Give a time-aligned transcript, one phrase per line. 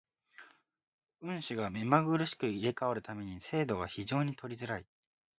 [1.21, 4.85] 運手が目まぐるしく入れ替わる為に精度が非常に取りづらい。